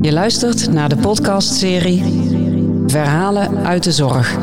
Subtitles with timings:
[0.00, 2.02] Je luistert naar de podcastserie
[2.86, 4.38] Verhalen uit de Zorg.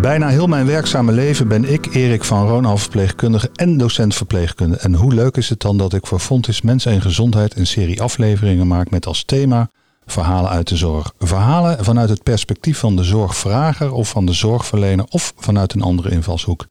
[0.00, 4.76] Bijna heel mijn werkzame leven ben ik, Erik van Roonhoff, verpleegkundige en docent verpleegkunde.
[4.76, 8.02] En hoe leuk is het dan dat ik voor Fontis Mens en Gezondheid een serie
[8.02, 9.70] afleveringen maak met als thema
[10.06, 11.12] Verhalen uit de zorg.
[11.18, 16.10] Verhalen vanuit het perspectief van de zorgvrager of van de zorgverlener of vanuit een andere
[16.10, 16.66] invalshoek.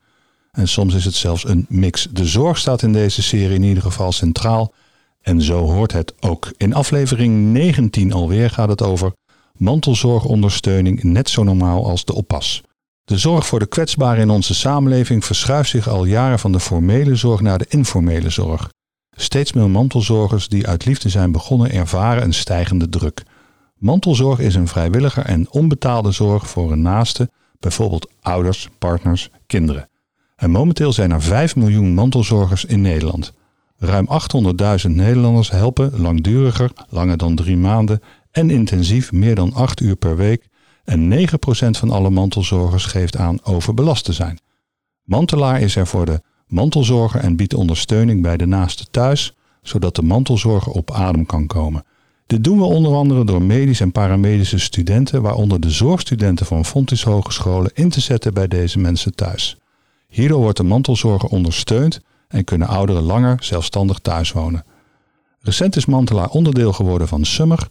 [0.51, 2.07] En soms is het zelfs een mix.
[2.11, 4.73] De zorg staat in deze serie in ieder geval centraal.
[5.23, 6.51] En zo hoort het ook.
[6.57, 9.11] In aflevering 19 alweer gaat het over
[9.53, 12.63] mantelzorgondersteuning net zo normaal als de oppas.
[13.03, 17.15] De zorg voor de kwetsbaren in onze samenleving verschuift zich al jaren van de formele
[17.15, 18.69] zorg naar de informele zorg.
[19.15, 23.23] Steeds meer mantelzorgers die uit liefde zijn begonnen ervaren een stijgende druk.
[23.77, 29.89] Mantelzorg is een vrijwillige en onbetaalde zorg voor een naaste, bijvoorbeeld ouders, partners, kinderen.
[30.35, 33.33] En momenteel zijn er 5 miljoen mantelzorgers in Nederland.
[33.83, 34.07] Ruim
[34.85, 38.01] 800.000 Nederlanders helpen langduriger, langer dan drie maanden
[38.31, 40.47] en intensief meer dan 8 uur per week.
[40.83, 41.25] En 9%
[41.69, 44.39] van alle mantelzorgers geeft aan overbelast te zijn.
[45.03, 50.01] Mantelaar is er voor de mantelzorger en biedt ondersteuning bij de naaste thuis, zodat de
[50.03, 51.83] mantelzorger op adem kan komen.
[52.25, 57.03] Dit doen we onder andere door medisch en paramedische studenten, waaronder de zorgstudenten van Fontis
[57.03, 59.57] Hogescholen, in te zetten bij deze mensen thuis.
[60.07, 62.01] Hierdoor wordt de mantelzorger ondersteund
[62.33, 64.65] en kunnen ouderen langer zelfstandig thuis wonen.
[65.39, 67.67] Recent is Mantelaar onderdeel geworden van Summer,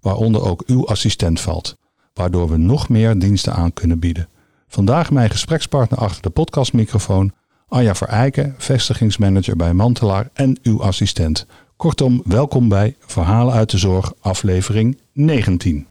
[0.00, 1.76] waaronder ook uw assistent valt,
[2.14, 4.28] waardoor we nog meer diensten aan kunnen bieden.
[4.68, 7.32] Vandaag mijn gesprekspartner achter de podcastmicrofoon,
[7.68, 11.46] Anja Verijken, vestigingsmanager bij Mantelaar en uw assistent.
[11.76, 15.86] Kortom, welkom bij Verhalen uit de Zorg, aflevering 19.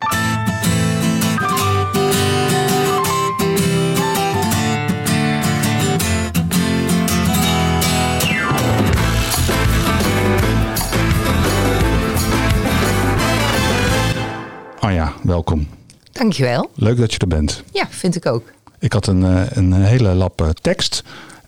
[15.25, 15.67] Welkom.
[16.11, 16.69] Dankjewel.
[16.75, 17.63] Leuk dat je er bent.
[17.71, 18.43] Ja, vind ik ook.
[18.79, 21.03] Ik had een, eh, een hele lap eh, tekst.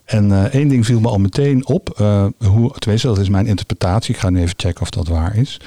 [0.05, 1.97] En eh, één ding viel me al meteen op.
[2.01, 4.13] Uh, hoe, tenminste, dat is mijn interpretatie.
[4.13, 5.59] Ik ga nu even checken of dat waar is.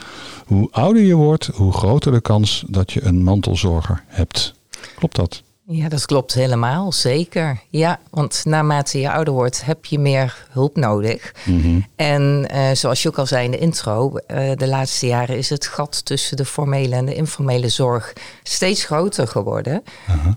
[0.46, 4.54] Hoe ouder je wordt, hoe groter de kans dat je een mantelzorger hebt.
[4.94, 5.42] Klopt dat?
[5.72, 7.60] Ja, dat klopt helemaal, zeker.
[7.68, 11.34] Ja, want naarmate je ouder wordt, heb je meer hulp nodig.
[11.44, 11.80] Mhm.
[11.96, 15.50] En uh, zoals je ook al zei in de intro, uh, de laatste jaren is
[15.50, 19.82] het gat tussen de formele en de informele zorg steeds groter geworden.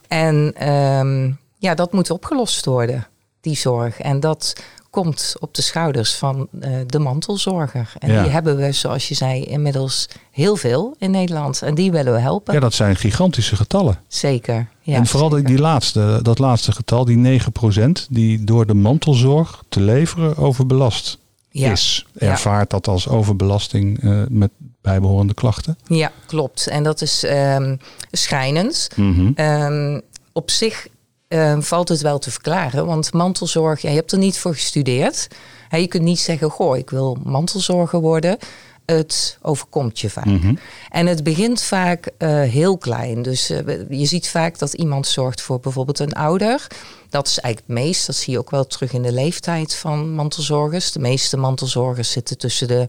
[0.07, 3.07] En um, ja, dat moet opgelost worden,
[3.41, 3.99] die zorg.
[3.99, 4.53] En dat
[4.93, 7.93] komt op de schouders van uh, de mantelzorger.
[7.99, 8.23] En Ja.
[8.23, 11.61] die hebben we, zoals je zei, inmiddels heel veel in Nederland.
[11.61, 12.53] En die willen we helpen.
[12.53, 13.99] Ja, dat zijn gigantische getallen.
[14.07, 14.67] Zeker.
[14.81, 15.51] Ja, en vooral die, zeker.
[15.53, 21.17] die laatste, dat laatste getal, die 9%, die door de mantelzorg te leveren overbelast
[21.49, 21.71] Ja.
[21.71, 22.05] is.
[22.13, 22.27] Ja.
[22.27, 24.51] Ervaart dat als overbelasting eh, met
[24.81, 25.77] bijbehorende klachten?
[25.87, 26.67] Ja, klopt.
[26.67, 27.75] En dat is ehm
[28.11, 28.89] schrijnend.
[28.95, 29.31] Mhm.
[29.35, 29.99] Ehm,
[30.33, 30.87] op zich
[31.33, 35.27] ehm, valt het wel te verklaren, want mantelzorg, ja, je hebt er niet voor gestudeerd.
[35.69, 38.37] Je kunt niet zeggen, goh, ik wil mantelzorger worden.
[38.85, 40.25] Het overkomt je vaak.
[40.25, 40.55] Mhm.
[40.89, 43.21] En het begint vaak eh, heel klein.
[43.21, 46.67] Dus eh, je ziet vaak dat iemand zorgt voor bijvoorbeeld een ouder.
[47.09, 48.05] Dat is eigenlijk het meest.
[48.05, 50.91] Dat zie je ook wel terug in de leeftijd van mantelzorgers.
[50.91, 52.85] De meeste mantelzorgers zitten tussen de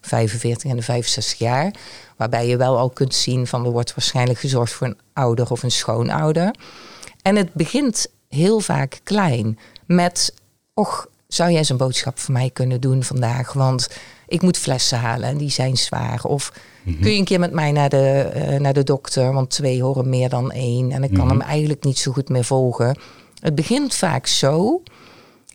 [0.00, 1.74] 45 en de 65 jaar.
[2.16, 5.62] Waarbij je wel al kunt zien van er wordt waarschijnlijk gezorgd voor een ouder of
[5.62, 6.54] een schoonouder.
[7.28, 10.34] En het begint heel vaak klein met,
[10.74, 13.52] och, zou jij eens een boodschap voor mij kunnen doen vandaag?
[13.52, 13.88] Want
[14.28, 16.24] ik moet flessen halen en die zijn zwaar.
[16.24, 16.52] Of
[17.00, 19.32] kun je een keer met mij naar de, eh, naar de dokter?
[19.32, 20.90] Want twee horen meer dan één.
[20.90, 22.98] En ik kan hem eigenlijk niet zo goed meer volgen.
[23.40, 24.82] Het begint vaak zo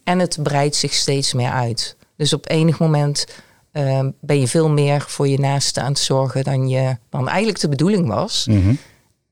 [0.04, 1.96] en het breidt zich steeds meer uit.
[2.16, 3.28] Dus op enig moment
[3.72, 7.60] eh, ben je veel meer voor je naaste aan het zorgen dan, je, dan eigenlijk
[7.60, 8.46] de bedoeling was.
[8.50, 8.74] Mhm.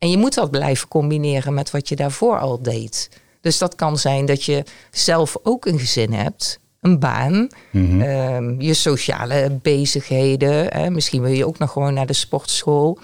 [0.01, 3.09] En je moet dat blijven combineren met wat je daarvoor al deed.
[3.41, 8.01] Dus dat kan zijn dat je zelf ook een gezin hebt, een baan, Mhm.
[8.01, 10.67] ehm, je sociale bezigheden.
[10.67, 10.89] Hè.
[10.89, 12.97] Misschien wil je ook nog gewoon naar de sportschool.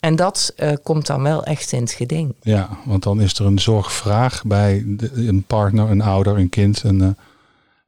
[0.00, 2.34] En dat eh, komt dan wel echt in het geding.
[2.40, 6.82] Ja, want dan is er een zorgvraag bij de- een partner, een ouder, een kind.
[6.84, 7.08] En, eh,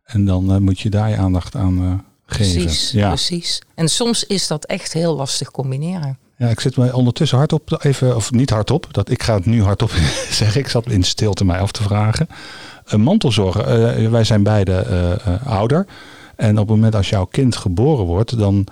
[0.05, 2.53] en dan eh, moet je daar je aandacht aan geven.
[2.63, 3.09] Precies, ja.
[3.09, 3.61] precies.
[3.75, 6.19] En soms is dat echt heel lastig combineren.
[6.43, 9.63] Ja, ik zit me ondertussen hardop even, of niet hardop, dat ik ga het nu
[9.63, 9.91] hardop
[10.41, 10.61] zeggen.
[10.61, 12.29] Ik zat in stilte mij af te vragen.
[12.85, 15.87] Een mantelzorger, eh, wij zijn beide eh, eh, ouder.
[16.37, 18.67] En op het moment als jouw kind geboren wordt, dan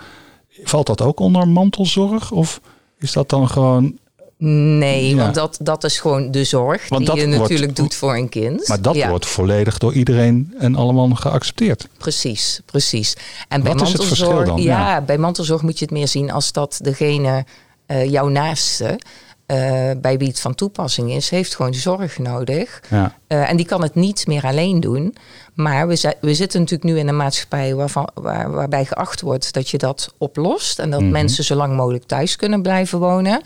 [0.63, 2.31] valt dat ook onder mantelzorg?
[2.31, 2.61] Of
[2.99, 3.97] is dat dan gewoon
[4.43, 5.15] Nee, Ja.
[5.15, 8.29] want dat, dat is gewoon de zorg Want die je wordt- natuurlijk doet voor een
[8.29, 8.67] kind.
[8.67, 11.87] Maar dat Ja, wordt volledig door iedereen en allemaal geaccepteerd.
[11.97, 13.13] Precies, precies.
[13.47, 14.61] En bij is mantelzorg, dan?
[14.61, 15.01] Ja, Ja.
[15.01, 17.45] bij mantelzorg moet je het meer zien als dat degene
[17.85, 18.99] eh, jouw naaste,
[19.45, 19.57] eh,
[19.97, 22.81] bij wie het van toepassing is, heeft gewoon zorg nodig.
[22.89, 23.15] Ja.
[23.27, 25.15] Eh, en die kan het niet meer alleen doen.
[25.53, 29.69] Maar we, we zitten natuurlijk nu in een maatschappij waarvan, waar, waarbij geacht wordt dat
[29.69, 30.79] je dat oplost.
[30.79, 31.11] En dat Mhm.
[31.11, 33.41] mensen zo lang mogelijk thuis kunnen blijven wonen.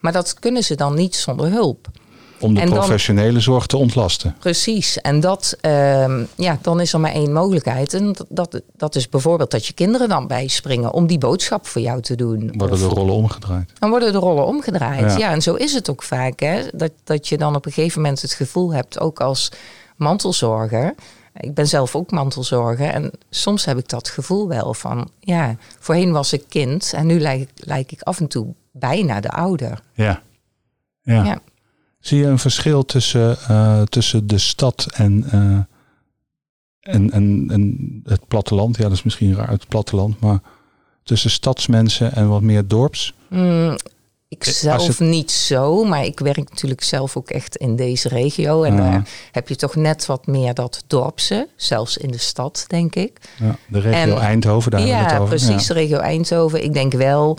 [0.00, 1.88] Maar dat kunnen ze dan niet zonder hulp.
[2.40, 4.36] Om de En dan- professionele zorg te ontlasten.
[4.38, 5.00] Precies.
[5.00, 7.94] En dat, ehm, ja, dan is er maar één mogelijkheid.
[7.94, 12.00] En dat, dat, is bijvoorbeeld dat je kinderen dan bijspringen om die boodschap voor jou
[12.00, 12.52] te doen.
[12.56, 13.72] Worden de rollen omgedraaid.
[13.78, 15.10] dan worden de rollen omgedraaid.
[15.12, 15.18] Ja.
[15.18, 16.40] Ja, en zo is het ook vaak.
[16.40, 16.62] Hè?
[16.72, 19.52] Dat, dat je dan op een gegeven moment het gevoel hebt, ook als
[19.96, 20.94] mantelzorger.
[21.40, 22.88] Ik ben zelf ook mantelzorger.
[22.88, 27.20] En soms heb ik dat gevoel wel van, ja, voorheen was ik kind en nu
[27.20, 29.80] lijk, lijk ik af en toe bijna de ouder.
[29.94, 30.22] Ja.
[31.02, 31.24] ja.
[31.24, 31.38] Ja.
[32.00, 35.58] Zie je een verschil tussen, eh, tussen de stad en, eh,
[36.94, 38.76] en, en, en het platteland?
[38.76, 40.38] Ja, dat is misschien raar het platteland, maar
[41.02, 43.14] tussen stadsmensen en wat meer dorps?
[43.28, 43.76] Mm,
[44.28, 48.08] ik Als zelf het- niet zo, maar ik werk natuurlijk zelf ook echt in deze
[48.08, 48.62] regio.
[48.62, 48.80] En Ja.
[48.90, 53.20] daar heb je toch net wat meer dat dorpse, zelfs in de stad, denk ik.
[53.38, 55.36] Ja, de regio En- Eindhoven, daar hebben we ja, het over.
[55.36, 56.64] precies, de regio Eindhoven.
[56.64, 57.38] Ik denk wel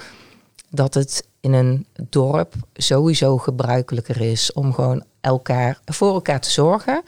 [0.72, 7.02] dat het in een dorp sowieso gebruikelijker is om gewoon elkaar voor elkaar te zorgen.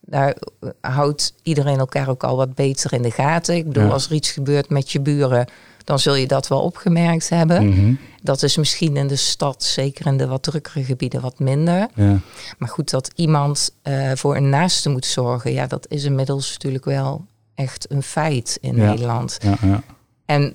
[0.00, 0.36] Daar
[0.80, 3.54] houdt iedereen elkaar ook al wat beter in de gaten.
[3.56, 3.90] Ik bedoel, Ja.
[3.90, 5.46] als er iets gebeurt met je buren,
[5.84, 7.68] dan zul je dat wel opgemerkt hebben.
[7.68, 11.88] Mhm, Dat is misschien in de stad, zeker in de wat drukkere gebieden, wat minder.
[11.94, 12.18] ja.
[12.58, 16.84] Maar goed, dat iemand eh, voor een naaste moet zorgen, ja, dat is inmiddels natuurlijk
[16.84, 17.24] wel
[17.54, 18.90] echt een feit in Ja.
[18.90, 19.38] Nederland.
[19.42, 19.82] Ja, ja.
[20.26, 20.54] En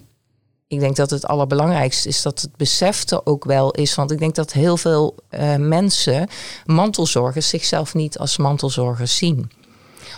[0.68, 3.96] ik denk dat het allerbelangrijkste is dat het besef er ook wel is.
[3.96, 6.28] Want ik denk dat heel veel eh, mensen,
[6.66, 9.52] mantelzorgers, zichzelf niet als mantelzorgers zien.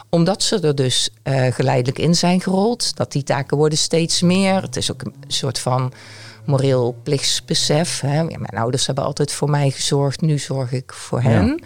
[0.10, 2.96] Omdat ze er dus eh, geleidelijk in zijn gerold.
[2.96, 4.62] Dat die taken worden steeds meer.
[4.62, 5.94] Het is ook een soort van
[6.46, 8.00] moreel plichtsbesef.
[8.00, 8.16] Hè.
[8.16, 10.22] Ja, mijn ouders hebben altijd voor mij gezorgd.
[10.22, 11.30] Nu zorg ik voor Ja.
[11.30, 11.64] hen.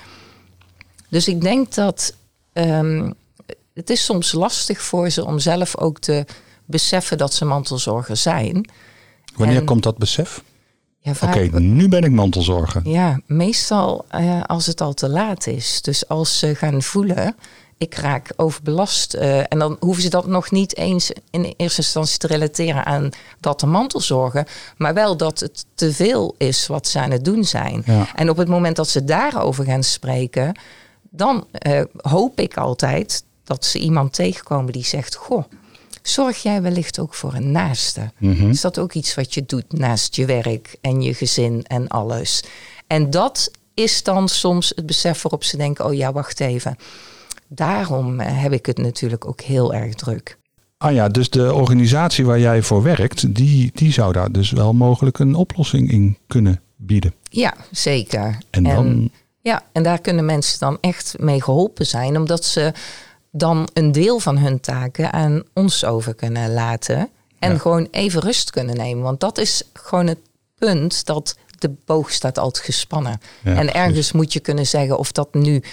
[1.09, 2.13] Dus ik denk dat
[2.53, 3.11] ehm,
[3.73, 6.25] het is soms lastig voor ze om zelf ook te
[6.71, 8.69] beseffen dat ze mantelzorger zijn.
[9.35, 10.43] Wanneer En- komt dat besef?
[10.99, 12.81] Ja, Oké, nu ben ik mantelzorger.
[12.89, 15.81] ja meestal eh, als het al te laat is.
[15.81, 17.35] Dus als ze gaan voelen,
[17.77, 19.13] ik raak overbelast.
[19.13, 23.09] eh, en dan hoeven ze dat nog niet eens in eerste instantie te relateren aan
[23.39, 24.45] dat de mantelzorgen.
[24.77, 27.81] Maar wel dat het te veel is wat ze aan het doen zijn.
[27.85, 28.07] Ja.
[28.15, 30.59] En op het moment dat ze daarover gaan spreken,
[31.09, 35.43] dan eh, hoop ik altijd dat ze iemand tegenkomen die zegt: Goh,
[36.01, 38.11] zorg jij wellicht ook voor een naaste?
[38.17, 38.49] Mhm.
[38.49, 42.43] Is dat ook iets wat je doet naast je werk en je gezin en alles?
[42.87, 46.75] En dat is dan soms het besef waarop ze denken: Oh ja, wacht even.
[47.47, 50.37] Daarom eh, heb ik het natuurlijk ook heel erg druk.
[50.77, 54.73] Ah ja, dus de organisatie waar jij voor werkt, die, die zou daar dus wel
[54.73, 57.13] mogelijk een oplossing in kunnen bieden.
[57.29, 58.37] Ja, zeker.
[58.49, 59.09] En dan,
[59.41, 62.73] Ja, en daar kunnen mensen dan echt mee geholpen zijn, omdat ze
[63.31, 67.09] dan een deel van hun taken aan ons over kunnen laten.
[67.39, 67.57] En Ja.
[67.57, 69.03] gewoon even rust kunnen nemen.
[69.03, 70.19] Want dat is gewoon het
[70.57, 73.19] punt dat de boog staat altijd gespannen.
[73.43, 73.73] Ja, en precies.
[73.73, 75.63] ergens moet je kunnen zeggen of dat nu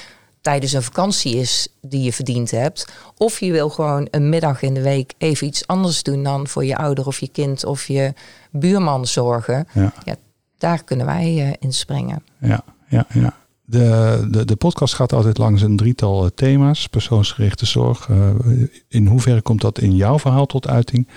[0.40, 2.86] tijdens een vakantie is die je verdiend hebt.
[3.16, 6.64] Of je wil gewoon een middag in de week even iets anders doen dan voor
[6.64, 8.12] je ouder of je kind of je
[8.50, 9.68] buurman zorgen.
[9.72, 10.14] ja, Ja,
[10.58, 12.22] daar kunnen wij eh, in springen.
[12.38, 13.36] ja, ja, ja.
[13.70, 16.86] De, de, de podcast gaat altijd langs een drietal eh, thema's.
[16.86, 18.08] Persoonsgerichte zorg.
[18.10, 18.16] eh,
[18.88, 21.08] in hoeverre komt dat in jouw verhaal tot uiting?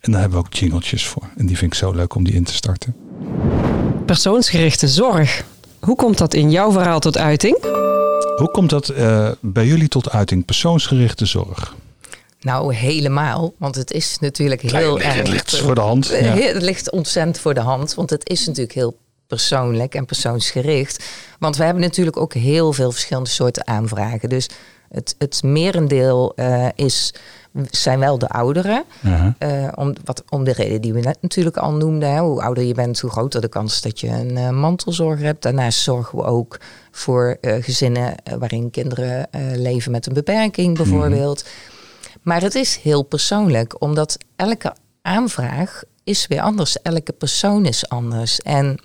[0.00, 1.22] En daar hebben we ook jingletjes voor.
[1.36, 2.96] En die vind ik zo leuk om die in te starten.
[4.06, 5.44] Persoonsgerichte zorg.
[5.80, 7.56] Hoe komt dat in jouw verhaal tot uiting?
[8.36, 10.44] Hoe komt dat eh, bij jullie tot uiting?
[10.44, 11.74] Persoonsgerichte zorg.
[12.40, 13.52] Nou, helemaal.
[13.58, 15.14] Want het is natuurlijk heel erg.
[15.14, 16.06] het ligt voor de hand.
[16.22, 16.34] Ja.
[16.36, 17.94] Het ligt ontzettend voor de hand.
[17.94, 18.96] Want het is natuurlijk heel
[19.30, 21.04] persoonlijk en persoonsgericht.
[21.38, 24.28] Want we hebben natuurlijk ook heel veel verschillende soorten aanvragen.
[24.28, 24.48] Dus
[24.88, 27.14] het, het merendeel eh, is,
[27.70, 28.84] zijn wel de ouderen.
[29.38, 32.12] Eh, om, wat, om de reden die we net natuurlijk al noemden.
[32.12, 32.20] Hè.
[32.20, 35.42] Hoe ouder je bent, hoe groter de kans dat je een eh, mantelzorger hebt.
[35.42, 36.60] Daarnaast zorgen we ook
[36.90, 41.44] voor gezinnen waarin kinderen leven met een beperking bijvoorbeeld.
[42.22, 46.82] Maar het is heel persoonlijk, omdat elke aanvraag is weer anders.
[46.82, 48.40] Elke persoon is anders.
[48.40, 48.80] En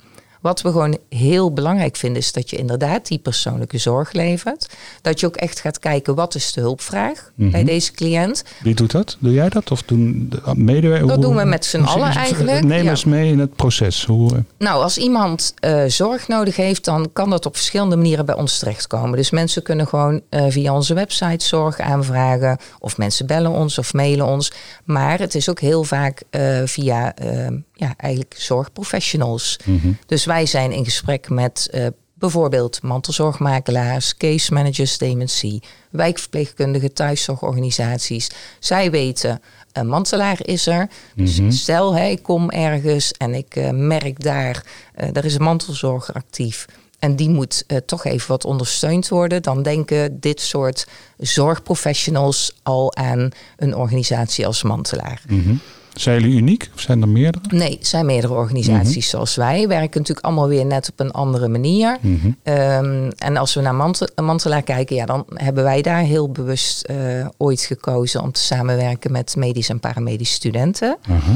[0.45, 4.69] wat we gewoon heel belangrijk vinden, is dat je inderdaad die persoonlijke zorg levert.
[5.01, 7.51] Dat je ook echt gaat kijken, wat is de hulpvraag Mhm.
[7.51, 8.43] bij deze cliënt?
[8.61, 9.17] Wie doet dat?
[9.19, 9.71] Doe jij dat?
[9.71, 11.09] Of doen de medewerkers?
[11.09, 12.89] Dat doen we met z'n allen eigenlijk, Neem ja.
[12.89, 14.05] eens mee in het proces.
[14.05, 18.25] Hoe, eh, Nou, als iemand eh, zorg nodig heeft, dan kan dat op verschillende manieren
[18.25, 19.17] bij ons terechtkomen.
[19.17, 22.57] Dus mensen kunnen gewoon eh, via onze website zorg aanvragen.
[22.79, 24.51] Of mensen bellen ons of mailen ons.
[24.83, 26.23] Maar het is ook heel vaak
[26.65, 29.59] via eh, ja, eigenlijk zorgprofessionals.
[29.63, 29.91] Mhm.
[30.05, 38.29] Dus wij zijn in gesprek met eh, bijvoorbeeld mantelzorgmakelaars, case managers dementie, wijkverpleegkundigen, thuiszorgorganisaties.
[38.59, 39.41] Zij weten,
[39.71, 40.89] een mantelaar is er.
[41.15, 41.51] Dus Mhm.
[41.51, 44.63] stel, hè, ik kom ergens en ik eh, merk daar,
[44.93, 46.65] eh er is een mantelzorger actief.
[46.99, 49.41] En die moet eh, toch even wat ondersteund worden.
[49.41, 55.21] Dan denken dit soort zorgprofessionals al aan een organisatie als mantelaar.
[55.27, 55.55] Mhm.
[55.95, 57.43] Zijn jullie uniek of zijn er meerdere?
[57.49, 59.67] Nee, zijn meerdere organisaties zoals wij.
[59.67, 61.97] Werken natuurlijk allemaal weer net op een andere manier.
[62.01, 62.31] Mhm.
[62.43, 66.83] Ehm, en als we naar mantel, Mantelaar kijken, ja, dan hebben wij daar heel bewust
[66.83, 66.95] eh,
[67.37, 70.97] ooit gekozen om te samenwerken met medisch en paramedisch studenten.
[71.09, 71.31] Aha.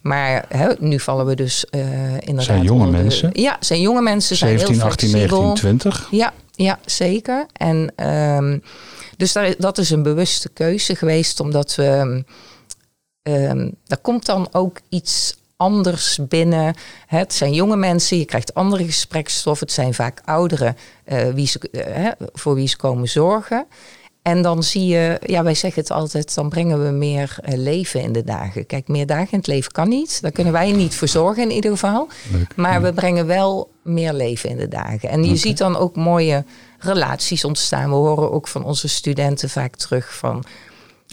[0.00, 0.46] Maar
[0.78, 1.80] nu vallen we dus eh
[2.12, 2.44] inderdaad.
[2.44, 3.30] Zijn jonge onder mensen?
[3.32, 4.36] ja, zijn jonge mensen.
[4.36, 5.42] Zijn 17, heel 18, flexibel.
[5.42, 6.08] 19, 20.
[6.10, 7.46] Ja, ja zeker.
[7.52, 8.58] En ehm,
[9.16, 12.22] dus daar, dat is een bewuste keuze geweest, omdat we.
[13.24, 16.74] Ehm daar komt dan ook iets anders binnen.
[17.06, 19.60] Het zijn jonge mensen, je krijgt andere gesprekstof.
[19.60, 23.66] Het zijn vaak ouderen eh, wie ze, eh, voor wie ze komen zorgen.
[24.22, 28.00] En dan zie je, ja, wij zeggen het altijd, dan brengen we meer eh, leven
[28.00, 28.66] in de dagen.
[28.66, 30.22] Kijk, meer dagen in het leven kan niet.
[30.22, 32.08] Daar kunnen wij niet voor zorgen in ieder geval.
[32.32, 32.56] Leuk.
[32.56, 35.08] Maar we brengen wel meer leven in de dagen.
[35.08, 36.44] En je ziet dan ook mooie
[36.78, 37.88] relaties ontstaan.
[37.88, 40.44] We horen ook van onze studenten vaak terug van.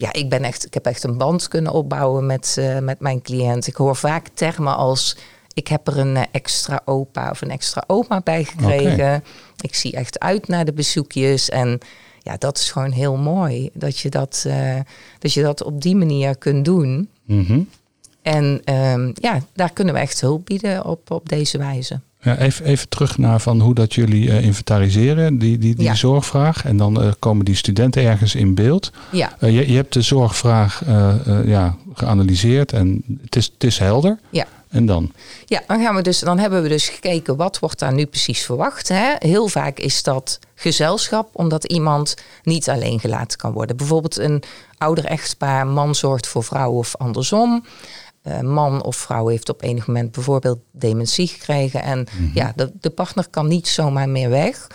[0.02, 3.22] Ja, ik, ben echt, ik heb echt een band kunnen opbouwen met, eh, met mijn
[3.22, 3.68] cliënt.
[3.68, 5.18] Ik hoor vaak termen als.
[5.54, 9.24] Ik heb er een eh, extra opa of een extra oma bij gekregen.
[9.60, 11.50] Ik zie echt uit naar de bezoekjes.
[11.50, 11.80] En
[12.20, 13.70] ja, dat is gewoon heel mooi.
[13.74, 14.80] Dat je dat, eh,
[15.20, 17.10] dat, je dat op die manier kunt doen.
[17.26, 17.62] Mhm.
[18.22, 22.00] En ehm, ja, daar kunnen we echt hulp bieden op, op deze wijze.
[22.24, 25.96] Ja, even, even terug naar van hoe dat jullie eh, inventariseren, die, die, die Ja.
[25.96, 26.66] zorgvraag.
[26.66, 28.92] En dan eh, komen die studenten ergens in beeld.
[29.12, 30.84] Ja, Eh, je, je hebt de zorgvraag
[31.46, 34.20] ja, geanalyseerd en het is, het is helder.
[34.30, 34.46] Ja.
[34.70, 35.12] En dan?
[35.46, 38.42] Ja, dan, gaan we dus, dan hebben we dus gekeken wat wordt daar nu precies
[38.46, 38.88] verwacht.
[38.88, 39.14] Hè?
[39.20, 43.78] Heel vaak is dat gezelschap, omdat iemand niet alleen gelaten kan worden.
[43.78, 44.44] Bijvoorbeeld een
[44.78, 47.64] ouder echtpaar, man zorgt voor vrouw of andersom.
[48.22, 51.82] Eh, man of vrouw heeft op enig moment bijvoorbeeld dementie gekregen.
[51.82, 54.68] En ja, de, de partner kan niet zomaar meer weg.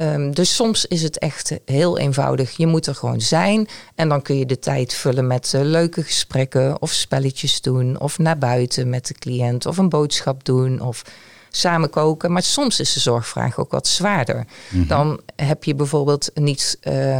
[0.00, 2.56] Ehm, dus soms is het echt heel eenvoudig.
[2.56, 3.68] Je moet er gewoon zijn.
[3.94, 8.00] En dan kun je de tijd vullen met eh, leuke gesprekken of spelletjes doen.
[8.00, 9.66] Of naar buiten met de cliënt.
[9.66, 10.80] Of een boodschap doen.
[10.80, 11.02] Of
[11.50, 12.32] samen koken.
[12.32, 14.46] Maar soms is de zorgvraag ook wat zwaarder.
[14.86, 17.16] Dan heb je bijvoorbeeld niet eh,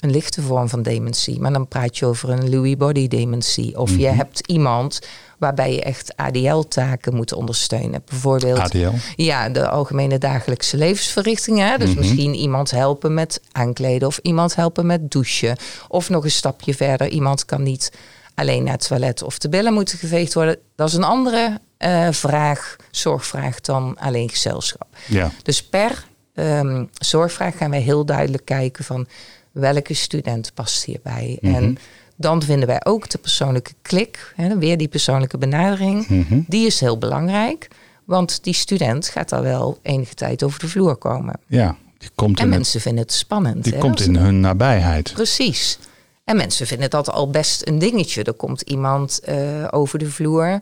[0.00, 1.40] een lichte vorm van dementie.
[1.40, 3.78] Maar dan praat je over een Lewy body dementie.
[3.78, 5.00] Of je hebt iemand
[5.38, 8.02] waarbij je echt ADL-taken moet ondersteunen.
[8.08, 8.90] Bijvoorbeeld ADL?
[9.16, 11.78] ja, de algemene dagelijkse levensverrichtingen.
[11.78, 15.56] Dus misschien iemand helpen met aankleden of iemand helpen met douchen.
[15.88, 17.92] Of nog een stapje verder, iemand kan niet
[18.34, 20.58] alleen naar het toilet of de billen moeten geveegd worden.
[20.74, 24.86] Dat is een andere eh, vraag, zorgvraag dan alleen gezelschap.
[25.06, 25.30] Ja.
[25.42, 29.06] Dus per ehm, zorgvraag gaan wij heel duidelijk kijken van
[29.52, 31.38] welke student past hierbij.
[31.40, 31.78] En
[32.24, 36.40] dan vinden wij ook de persoonlijke klik, hè, weer die persoonlijke benadering, Mhm.
[36.46, 37.68] die is heel belangrijk.
[38.04, 41.40] Want die student gaat daar wel enige tijd over de vloer komen.
[41.46, 43.64] ja, die komt, En in, het- mensen vinden het spannend.
[43.64, 45.12] die hè, komt in hun nabijheid.
[45.12, 45.78] Precies.
[46.24, 48.22] En mensen vinden dat al best een dingetje.
[48.24, 49.36] Er komt iemand eh,
[49.70, 50.58] over de vloer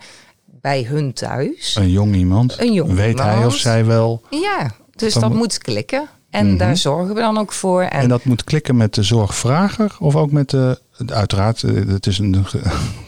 [0.61, 1.77] bij hun thuis.
[1.79, 2.61] Een jong iemand.
[2.61, 4.23] Een jong Weet hij of zij wel.
[4.31, 6.09] Ja, dus dat moet- moet klikken.
[6.31, 6.57] En Mhm.
[6.57, 7.83] daar zorgen we dan ook voor.
[7.83, 10.81] En, En dat moet klikken met de zorgvrager of ook met de.
[11.07, 12.33] Uiteraard, eh, het, is een,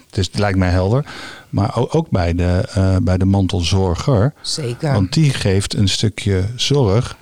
[0.06, 1.04] het, is, het lijkt mij helder.
[1.50, 4.32] Maar ook bij de, eh, bij de mantelzorger.
[4.42, 4.92] zeker.
[4.92, 7.16] Want die geeft een stukje zorg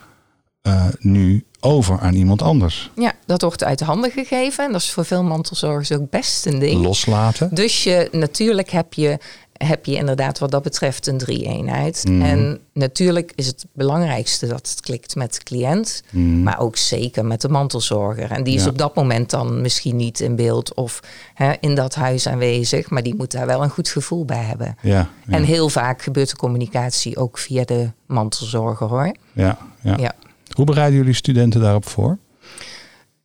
[0.62, 2.91] eh, nu over aan iemand anders.
[2.95, 4.64] Ja, dat wordt uit handen gegeven.
[4.64, 6.83] En dat is voor veel mantelzorgers ook best een ding.
[6.83, 7.55] Loslaten.
[7.55, 9.19] Dus je, natuurlijk heb je,
[9.66, 12.04] heb je inderdaad wat dat betreft een drie-eenheid.
[12.09, 12.23] Mhm.
[12.23, 16.02] En natuurlijk is het belangrijkste dat het klikt met de cliënt.
[16.11, 16.42] Mhm.
[16.42, 18.31] Maar ook zeker met de mantelzorger.
[18.31, 18.69] En die is Ja.
[18.71, 21.00] op dat moment dan misschien niet in beeld of
[21.35, 22.90] hè, in dat huis aanwezig.
[22.90, 24.76] Maar die moet daar wel een goed gevoel bij hebben.
[24.81, 24.90] Ja,
[25.26, 29.14] ja, En heel vaak gebeurt de communicatie ook via de mantelzorger hoor.
[29.33, 29.59] ja.
[29.83, 30.12] Ja.
[30.52, 32.19] Hoe bereiden jullie studenten daarop voor?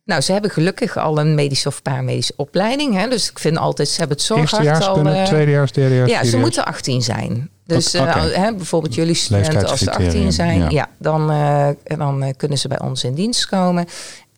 [0.08, 2.94] Nou, ze hebben gelukkig al een medische of paramedische opleiding.
[2.94, 3.08] Hè?
[3.08, 5.06] Dus ik vind altijd, ze hebben het zorghart Eerstejaars al...
[5.06, 7.50] eh, tweedejaars, derdejaars, Ja, ze moeten 18 zijn.
[7.66, 10.68] Dus eh, hè, bijvoorbeeld jullie studenten, als ze 18 Leeftijdscriterium, zijn, ja.
[10.70, 10.88] ja.
[10.98, 13.86] dan, eh, dan kunnen ze bij ons in dienst komen.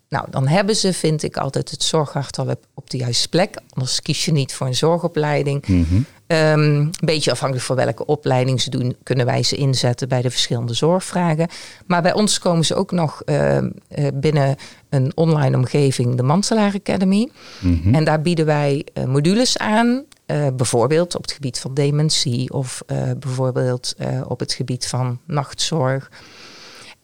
[0.09, 3.57] Nou, dan hebben ze, vind ik, altijd het zorghart al op, de juiste plek.
[3.75, 5.67] Anders kies je niet voor een zorgopleiding.
[5.67, 6.01] Mhm.
[6.31, 10.31] Ehm, een beetje afhankelijk van welke opleiding ze doen, kunnen wij ze inzetten bij de
[10.31, 11.49] verschillende zorgvragen.
[11.87, 14.57] Maar bij ons komen ze ook nog ehm, eh, binnen
[14.89, 17.31] een online omgeving, de Mantelaar Academy.
[17.61, 17.95] Mhm.
[17.95, 22.83] En daar bieden wij eh, modules aan eh, bijvoorbeeld op het gebied van dementie of
[23.19, 23.95] bijvoorbeeld
[24.27, 26.11] op het gebied van nachtzorg.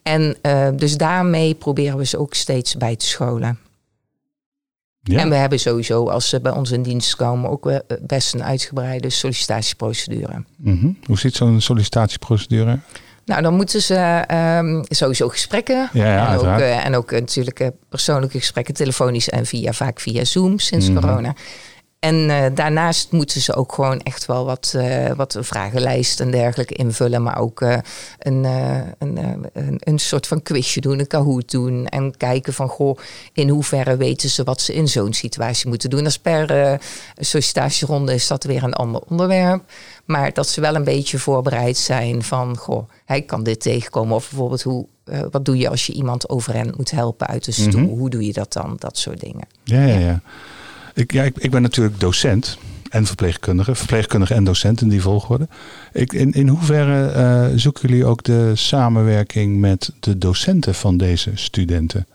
[0.02, 0.36] En
[0.76, 3.58] dus daarmee proberen we ze ook steeds bij te scholen.
[5.08, 5.20] Ja.
[5.20, 9.10] En we hebben sowieso, als ze bij ons in dienst komen, ook best een uitgebreide
[9.10, 10.44] sollicitatieprocedure.
[10.56, 10.98] Mm -hmm.
[11.04, 12.78] Hoe ziet zo'n sollicitatieprocedure?
[13.24, 14.24] Nou, dan moeten ze
[14.58, 15.88] um, sowieso gesprekken.
[15.92, 20.24] Ja, ja, en, ook, uh, en ook natuurlijk persoonlijke gesprekken, telefonisch en via, vaak via
[20.24, 21.04] Zoom sinds mm -hmm.
[21.04, 21.34] corona.
[21.98, 26.30] En uh, daarnaast moeten ze ook gewoon echt wel wat, uh, wat een vragenlijst en
[26.30, 27.22] dergelijke invullen.
[27.22, 27.76] Maar ook uh,
[28.18, 28.44] een,
[28.98, 31.86] een, een, een, soort van quizje doen, een Kahoot doen.
[31.86, 32.98] En kijken van, goh,
[33.32, 36.04] in hoeverre weten ze wat ze in zo'n situatie moeten doen.
[36.04, 36.80] Als per
[37.18, 39.62] sollicitatieronde is dat weer een ander onderwerp.
[40.04, 44.16] Maar dat ze wel een beetje voorbereid zijn van, goh, hij kan dit tegenkomen.
[44.16, 44.86] Of bijvoorbeeld, hoe,
[45.30, 47.80] wat doe je als je iemand overend moet helpen uit de stoel?
[47.80, 47.98] Mm -hmm.
[47.98, 48.76] Hoe doe je dat dan?
[48.78, 49.46] Dat soort dingen.
[49.64, 49.98] ja, ja.
[49.98, 50.20] ja.
[50.96, 52.58] Ik, ja, ik, ik, ben natuurlijk docent
[52.90, 53.74] en verpleegkundige.
[53.74, 55.48] Verpleegkundige en docent in die volgorde.
[55.92, 61.30] Ik, in, in hoeverre uh, zoeken jullie ook de samenwerking met de docenten van deze
[61.34, 62.06] studenten?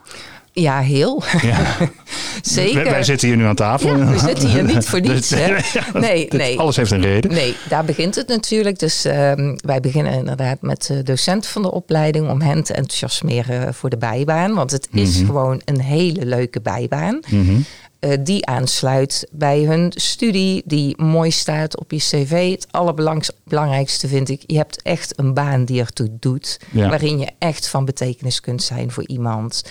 [0.53, 1.23] Ja, heel.
[1.41, 1.77] Ja.
[2.41, 2.83] Zeker.
[2.83, 3.97] Wij, wij, zitten hier nu aan tafel.
[3.97, 5.29] Ja, we zitten hier niet voor niets.
[5.29, 5.55] Hè?
[5.93, 6.59] Nee, nee.
[6.59, 7.31] Alles heeft een reden.
[7.31, 8.79] Nee, daar begint het natuurlijk.
[8.79, 13.73] Dus um, wij beginnen inderdaad met de docenten van de opleiding om hen te enthousiasmeren
[13.73, 14.53] voor de bijbaan.
[14.53, 15.25] Want het is mm -hmm.
[15.25, 17.19] gewoon een hele leuke bijbaan.
[17.29, 17.65] Mm -hmm.
[18.01, 22.51] Uh, die aansluit bij hun studie, die mooi staat op je cv.
[22.51, 26.89] Het allerbelangrijkste vind ik, je hebt echt een baan die ertoe doet, ja.
[26.89, 29.63] waarin je echt van betekenis kunt zijn voor iemand.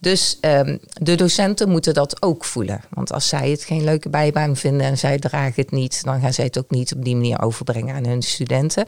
[0.00, 2.80] Dus um, de docenten moeten dat ook voelen.
[2.90, 6.32] Want als zij het geen leuke bijbaan vinden en zij dragen het niet, dan gaan
[6.32, 8.84] zij het ook niet op die manier overbrengen aan hun studenten.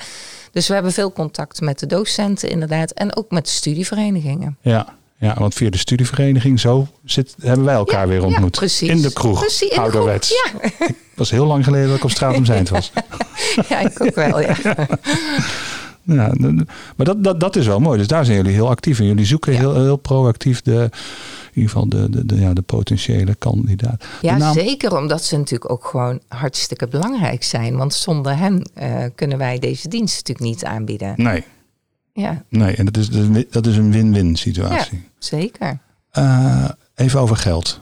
[0.52, 4.59] Dus we hebben veel contact met de docenten inderdaad en ook met de studieverenigingen.
[4.61, 4.97] Ja.
[5.20, 8.54] Ja, want via de studievereniging zo zit, hebben wij elkaar ja, weer ontmoet.
[8.54, 8.88] Ja, precies.
[8.88, 10.28] In de kroeg, precies, in ouderwets.
[10.28, 10.68] De ja.
[10.87, 12.92] Het was heel lang geleden dat ik op straat om Zijnd was.
[13.68, 14.56] ja, ik ook wel, ja.
[16.02, 16.32] ja
[16.96, 17.98] maar dat, dat, dat is wel mooi.
[17.98, 19.06] Dus daar zijn jullie heel actief in.
[19.06, 20.90] Jullie zoeken heel, heel proactief de,
[21.52, 24.04] in ieder geval de, de, de, ja, de potentiële kandidaat.
[24.20, 24.54] Ja, naam...
[24.54, 24.96] zeker.
[24.96, 27.76] Omdat ze natuurlijk ook gewoon hartstikke belangrijk zijn.
[27.76, 31.14] Want zonder hen uh, kunnen wij deze dienst natuurlijk niet aanbieden.
[31.16, 31.44] Nee.
[32.20, 32.42] Ja.
[32.48, 33.09] Nee, en dat is,
[33.50, 34.98] dat is een win-win situatie.
[34.98, 35.78] Ja, zeker.
[36.18, 37.81] Uh, even over geld.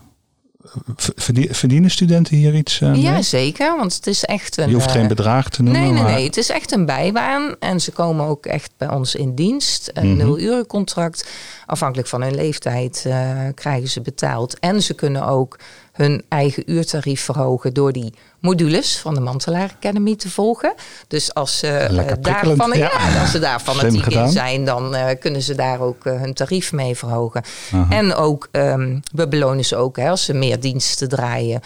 [1.51, 3.77] Verdienen studenten hier iets uh, Ja, zeker.
[3.77, 4.69] Want het is echt een...
[4.69, 5.83] Je hoeft geen bedrag te noemen.
[5.83, 6.13] Nee, nee, maar...
[6.13, 6.25] nee.
[6.25, 7.57] Het is echt een bijbaan.
[7.59, 9.91] En ze komen ook echt bij ons in dienst.
[9.95, 10.17] Een Mhm.
[10.17, 11.29] nul-urencontract.
[11.67, 14.59] Afhankelijk van hun leeftijd uh, krijgen ze betaald.
[14.59, 15.59] En ze kunnen ook
[15.97, 20.75] hun eigen uurtarief verhogen door die modules van de Mantelaar Academy te volgen.
[21.09, 22.91] Dus als ze uh, daarvan, ja.
[23.09, 23.21] ja.
[23.21, 26.73] als ze daar fanatiek in zijn, dan uh, kunnen ze daar ook uh, hun tarief
[26.73, 27.43] mee verhogen.
[27.89, 31.61] En ook, um, we belonen ze ook hè, als ze meer diensten draaien.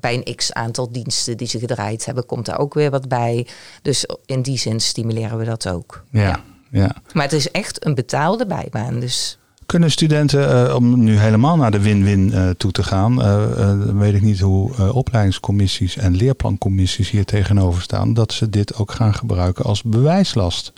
[0.00, 3.46] bij een x aantal diensten die ze gedraaid hebben, komt daar ook weer wat bij.
[3.82, 6.04] Dus in die zin stimuleren we dat ook.
[6.10, 6.40] Ja, ja.
[6.70, 6.94] ja.
[7.12, 9.00] Maar het is echt een betaalde bijbaan.
[9.00, 13.58] Dus kunnen studenten, uh, om nu helemaal naar de win-win uh, toe te gaan, uh,
[13.58, 18.90] dan weet ik niet hoe opleidingscommissies en leerplancommissies hier tegenover staan, dat ze dit ook
[18.90, 20.72] gaan gebruiken als bewijslast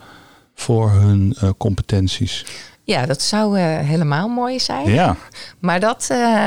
[0.54, 2.46] voor hun competenties.
[2.84, 4.90] Ja, dat zou helemaal mooi zijn.
[4.90, 5.16] Ja.
[5.58, 6.06] Maar dat,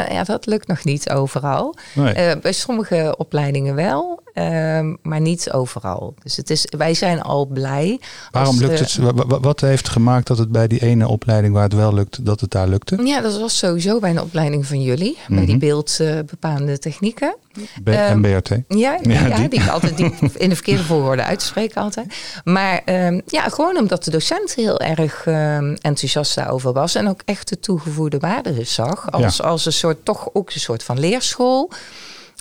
[0.10, 1.76] ja, dat lukt nog niet overal.
[1.96, 2.38] Nee.
[2.38, 6.14] Bij sommige opleidingen wel, ehm, maar niet overal.
[6.24, 8.00] Dus het is, wij zijn al blij.
[8.32, 9.00] Waarom lukt het?
[9.42, 12.52] Wat heeft gemaakt dat het bij die ene opleiding waar het wel lukt, dat het
[12.52, 13.04] daar lukte?
[13.04, 15.36] Ja, dat was sowieso bij een opleiding van jullie, mm -hmm.
[15.36, 17.36] bij die beeldbepaalde technieken.
[17.84, 18.50] B en BRT?
[18.50, 19.48] Ja, ja, ja die.
[19.48, 22.14] die ik altijd die in de verkeerde volgorde uit te spreken altijd.
[22.44, 27.22] Maar um, ja, gewoon omdat de docent heel erg um, enthousiast daarover was en ook
[27.26, 29.44] echt de toegevoegde waarde zag als, ja.
[29.44, 31.72] als een soort toch ook een soort van leerschool.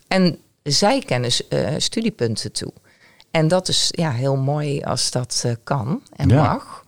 [0.09, 0.39] En
[0.73, 2.73] zij kennen uh, studiepunten toe.
[3.31, 6.43] En dat is ja, heel mooi als dat uh, kan en ja.
[6.43, 6.85] mag.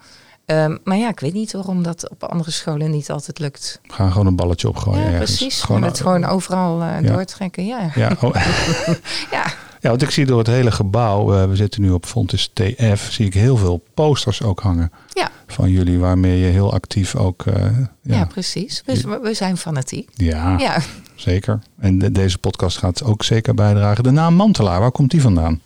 [0.47, 3.81] Um, maar ja, ik weet niet waarom dat op andere scholen niet altijd lukt.
[3.83, 5.01] Gaan gewoon een balletje opgooien.
[5.01, 5.37] Ja, ergens.
[5.37, 5.63] precies.
[5.63, 7.13] Gewoon, het gewoon overal uh, ja.
[7.13, 7.67] doortrekken.
[7.67, 7.91] Ja.
[7.95, 8.35] Ja, oh.
[9.37, 9.45] ja.
[9.81, 13.09] Ja, want ik zie door het hele gebouw, uh, we zitten nu op Fontes TF,
[13.11, 14.93] zie ik heel veel posters ook hangen.
[15.13, 15.31] Ja.
[15.47, 17.45] Van jullie, waarmee je heel actief ook.
[17.45, 18.17] Uh, ja.
[18.17, 18.25] ja.
[18.25, 18.83] precies.
[18.87, 20.09] We, we, zijn fanatiek.
[20.15, 20.79] Ja, ja.
[21.15, 21.59] zeker.
[21.79, 24.05] En de, deze podcast gaat ook zeker bijdragen.
[24.05, 25.61] De naam Mantelaar, waar komt die vandaan?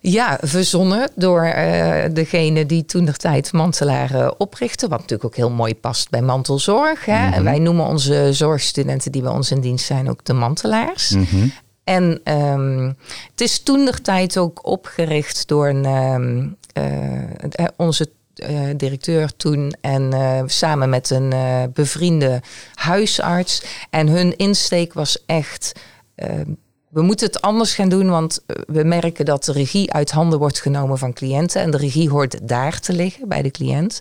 [0.00, 4.88] Ja, verzonnen door uh, degene die toen de tijd Mantelaar uh, oprichtte.
[4.88, 7.04] Wat natuurlijk ook heel mooi past bij mantelzorg.
[7.04, 7.18] Hè?
[7.18, 7.32] Mm -hmm.
[7.32, 11.10] En wij noemen onze zorgstudenten die bij ons in dienst zijn ook de mantelaars.
[11.10, 11.52] Mm -hmm.
[11.86, 12.96] En um,
[13.30, 19.74] het is toen de tijd ook opgericht door een, um, uh, onze uh, directeur toen
[19.80, 20.12] en
[20.46, 21.32] samen met een
[21.72, 22.42] bevriende
[22.74, 23.62] huisarts.
[23.90, 25.72] En hun insteek was echt
[26.88, 30.60] we moeten het anders gaan doen, want we merken dat de regie uit handen wordt
[30.60, 31.60] genomen van cliënten.
[31.62, 34.00] En de regie hoort daar te liggen, bij de cliënt.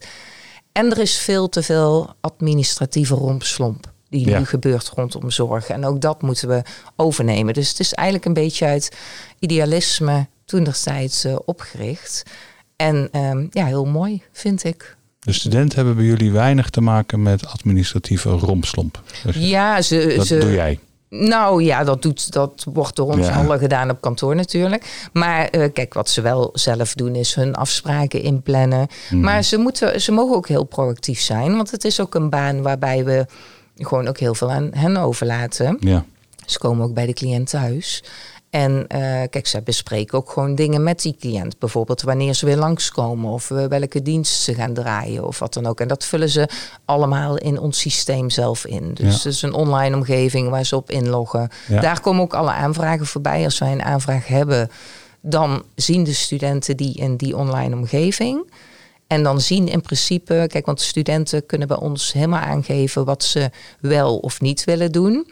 [0.72, 5.68] En er is veel te veel administratieve rompslomp die nu gebeurt rondom zorg.
[5.68, 6.62] En ook dat moeten we
[6.96, 7.54] overnemen.
[7.54, 8.92] Dus het is eigenlijk een beetje uit
[9.40, 12.24] idealisme toen destijds uh, opgericht.
[12.76, 14.96] En um, ja, heel mooi, vind ik.
[15.20, 19.02] De studenten hebben bij jullie weinig te maken met administratieve rompslomp.
[19.24, 20.80] Dus ja, ze, dat ze, doe jij.
[21.10, 23.36] Nou ja, dat, doet, dat wordt door ons ja.
[23.36, 25.10] allen gedaan op kantoor natuurlijk.
[25.14, 28.88] Maar uh, kijk, wat ze wel zelf doen is hun afspraken inplannen.
[29.10, 29.20] Mm.
[29.20, 31.56] Maar ze, moeten, ze mogen ook heel proactief zijn.
[31.56, 33.26] Want het is ook een baan waarbij we
[33.76, 35.78] gewoon ook heel veel aan hen overlaten.
[35.80, 36.06] Ja.
[36.46, 38.04] Ze komen ook bij de cliënt thuis.
[38.50, 38.88] En uh,
[39.30, 41.60] kijk, zij bespreken ook gewoon dingen met die cliënt.
[41.60, 45.66] Bijvoorbeeld wanneer ze weer langskomen of uh, welke dienst ze gaan draaien of wat dan
[45.66, 45.80] ook.
[45.80, 46.50] En dat vullen ze
[46.86, 48.94] allemaal in ons systeem zelf in.
[48.94, 49.14] Dus ja.
[49.14, 51.50] het is een online omgeving waar ze op inloggen.
[51.68, 51.82] Ja.
[51.82, 53.44] Daar komen ook alle aanvragen voorbij.
[53.44, 54.70] Als wij een aanvraag hebben,
[55.22, 58.52] dan zien de studenten die in die online omgeving.
[59.08, 63.50] En dan zien in principe, kijk, want studenten kunnen bij ons helemaal aangeven wat ze
[63.80, 65.28] wel of niet willen doen.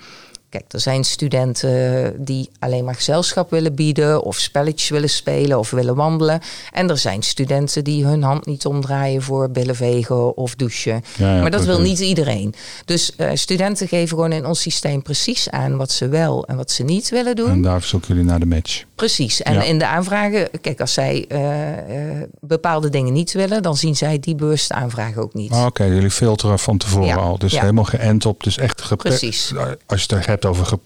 [0.54, 5.70] Kijk, er zijn studenten die alleen maar gezelschap willen bieden of spelletjes willen spelen of
[5.70, 6.40] willen wandelen.
[6.72, 11.04] En er zijn studenten die hun hand niet omdraaien voor billen vegen of douchen.
[11.18, 12.54] Ja, ja, maar dat wil niet iedereen.
[12.86, 16.72] Dus uh, studenten geven gewoon in ons systeem precies aan wat ze wel en wat
[16.72, 17.50] ze niet willen doen.
[17.50, 18.84] En daar zoeken jullie naar de match.
[19.04, 19.42] Precies.
[19.42, 19.62] En ja.
[19.64, 24.20] in de aanvragen, kijk, als zij uh, uh, bepaalde dingen niet willen, dan zien zij
[24.20, 25.52] die bewuste aanvragen ook niet.
[25.52, 25.90] Oh, Oké, okay.
[25.90, 27.38] jullie filteren van tevoren al.
[27.38, 28.44] Dus helemaal geënt op.
[28.44, 29.54] Dus echt Precies.
[29.86, 30.78] Als je het hebt over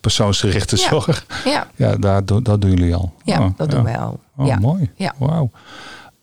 [0.00, 1.26] persoonsgerichte zorg.
[1.44, 3.12] Ja, ja daar, dat doen jullie al.
[3.24, 4.20] Ja, oh, dat doen wij al.
[4.36, 4.58] Oh, ja.
[4.58, 4.90] mooi.
[4.94, 5.14] Ja.
[5.18, 5.50] Wauw.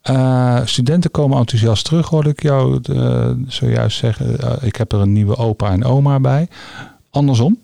[0.09, 4.37] Uh, studenten komen enthousiast terug, hoorde ik jou uh, zojuist zeggen.
[4.61, 6.47] Ik heb er een nieuwe opa en oma bij.
[7.09, 7.57] Andersom?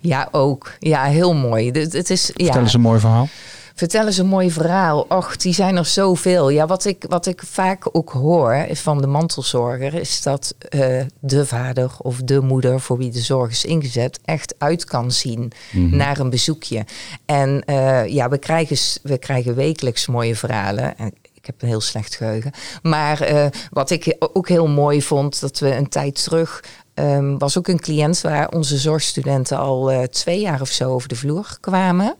[0.00, 0.72] Ja, ook.
[0.78, 1.70] Ja, heel mooi.
[1.70, 2.60] Het, het is, Vertel ja.
[2.60, 3.28] eens een mooi verhaal.
[3.74, 5.06] Vertel eens een mooi verhaal.
[5.08, 6.48] Och, die zijn er zoveel.
[6.48, 9.94] Ja, wat ik, wat ik vaak ook hoor van de mantelzorger...
[9.94, 14.20] is dat uh, de vader of de moeder voor wie de zorg is ingezet...
[14.24, 15.96] echt uit kan zien mm-hmm.
[15.96, 16.84] naar een bezoekje.
[17.24, 20.98] En uh, ja, we krijgen, we krijgen wekelijks mooie verhalen...
[20.98, 22.52] En ik heb een heel slecht geheugen.
[22.82, 25.40] Maar uh, wat ik ook heel mooi vond...
[25.40, 26.64] dat we een tijd terug...
[27.00, 31.08] Um, was ook een cliënt waar onze zorgstudenten al uh, twee jaar of zo over
[31.08, 32.14] de vloer kwamen.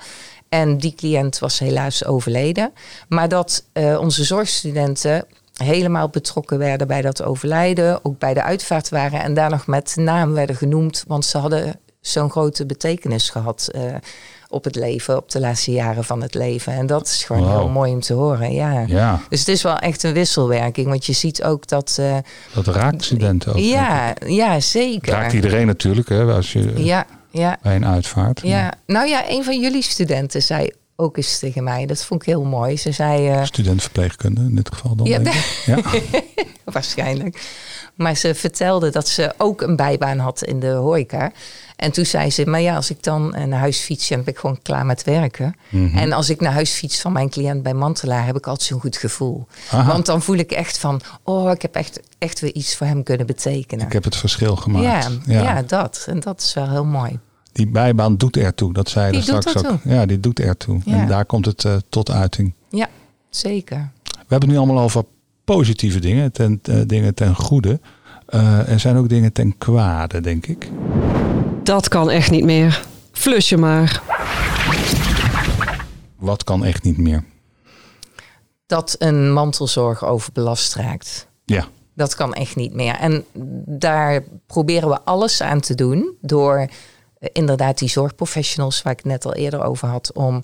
[0.48, 2.72] En die cliënt was helaas overleden.
[3.08, 5.24] Maar dat uh, onze zorgstudenten
[5.56, 8.04] helemaal betrokken werden bij dat overlijden.
[8.04, 11.04] Ook bij de uitvaart waren en daar nog met naam werden genoemd.
[11.06, 13.82] Want ze hadden zo'n grote betekenis gehad uh,
[14.50, 16.72] op het leven, op de laatste jaren van het leven.
[16.72, 17.58] En dat is gewoon wow.
[17.58, 18.52] heel mooi om te horen.
[18.52, 18.84] Ja.
[18.86, 19.20] ja.
[19.28, 20.86] Dus het is wel echt een wisselwerking.
[20.86, 21.96] Want je ziet ook dat.
[22.00, 22.16] Uh,
[22.54, 23.58] dat raakt studenten ook.
[23.58, 25.12] Ja, ja zeker.
[25.12, 26.24] Raakt iedereen natuurlijk, hè?
[26.24, 27.58] Als je, ja, ja.
[27.62, 28.40] Bij een uitvaart.
[28.42, 31.86] Ja, nou ja, een van jullie studenten zei ook eens tegen mij.
[31.86, 32.76] Dat vond ik heel mooi.
[32.76, 33.30] Ze zei.
[33.30, 35.06] Uh, Studentverpleegkunde in dit geval dan.
[35.06, 35.62] Ja, denk ik.
[35.66, 35.80] ja.
[36.72, 37.42] waarschijnlijk.
[37.94, 41.32] Maar ze vertelde dat ze ook een bijbaan had in de horeca.
[41.80, 44.38] En toen zei ze, maar ja, als ik dan naar huis fiets, dan ben ik
[44.38, 45.54] gewoon klaar met werken.
[45.68, 45.96] Mhm.
[45.96, 48.80] En als ik naar huis fiets van mijn cliënt bij Mantelaar, heb ik altijd zo'n
[48.80, 49.46] goed gevoel.
[49.70, 49.92] Aha.
[49.92, 53.02] Want dan voel ik echt van, oh, ik heb echt, echt weer iets voor hem
[53.02, 53.86] kunnen betekenen.
[53.86, 54.84] Ik heb het verschil gemaakt.
[54.84, 55.42] Ja, ja.
[55.42, 56.04] ja dat.
[56.08, 57.18] En dat is wel heel mooi.
[57.52, 59.78] Die bijbaan doet ertoe, dat zei je straks ook.
[59.84, 60.80] Ja, die doet ertoe.
[60.84, 60.94] Ja.
[60.94, 62.54] En daar komt het uh, tot uiting.
[62.68, 62.88] Ja,
[63.30, 63.90] zeker.
[64.02, 65.04] We hebben het nu allemaal over
[65.44, 67.80] positieve dingen, ten, uh, dingen ten goede.
[68.30, 70.70] Uh, er zijn ook dingen ten kwade, denk ik.
[71.70, 72.82] Dat kan echt niet meer.
[73.12, 74.02] Flus je maar.
[76.16, 77.24] Wat kan echt niet meer?
[78.66, 81.26] Dat een mantelzorg overbelast raakt.
[81.44, 81.66] Ja.
[81.94, 82.94] Dat kan echt niet meer.
[82.94, 83.24] En
[83.66, 86.68] daar proberen we alles aan te doen door uh,
[87.32, 90.42] inderdaad die zorgprofessionals waar ik het net al eerder over had, om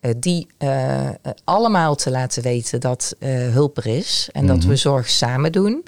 [0.00, 1.08] uh, die uh,
[1.44, 3.16] allemaal te laten weten dat
[3.52, 5.84] hulp er is en dat we zorg samen doen.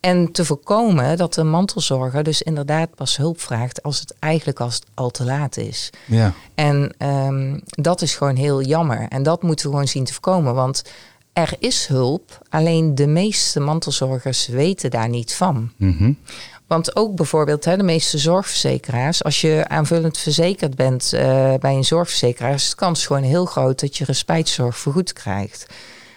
[0.00, 4.80] En te voorkomen dat de mantelzorger dus inderdaad pas hulp vraagt als het eigenlijk als
[4.94, 5.90] al te laat is.
[6.04, 6.32] Ja.
[6.54, 9.08] En um, dat is gewoon heel jammer.
[9.08, 10.54] En dat moeten we gewoon zien te voorkomen.
[10.54, 10.82] Want
[11.32, 15.70] er is hulp, alleen de meeste mantelzorgers weten daar niet van.
[15.76, 16.18] Mm-hmm.
[16.66, 21.20] Want ook bijvoorbeeld hè, de meeste zorgverzekeraars, als je aanvullend verzekerd bent uh,
[21.54, 25.66] bij een zorgverzekeraar, is de kans gewoon heel groot dat je respijtzorg vergoed krijgt.